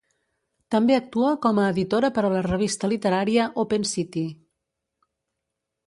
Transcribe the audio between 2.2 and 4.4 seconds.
a la revista literària Open City.